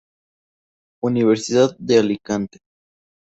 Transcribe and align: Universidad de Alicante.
Universidad 1.03 1.75
de 1.77 1.99
Alicante. 1.99 2.57